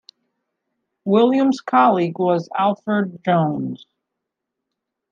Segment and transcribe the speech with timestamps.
[1.05, 3.85] Williams' colleague was Alfred Jones.